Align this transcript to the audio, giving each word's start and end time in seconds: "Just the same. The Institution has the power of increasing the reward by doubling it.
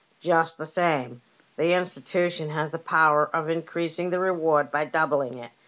"Just 0.19 0.57
the 0.57 0.65
same. 0.65 1.21
The 1.57 1.73
Institution 1.75 2.49
has 2.49 2.71
the 2.71 2.79
power 2.79 3.23
of 3.35 3.51
increasing 3.51 4.09
the 4.09 4.17
reward 4.19 4.71
by 4.71 4.85
doubling 4.85 5.37
it. 5.37 5.51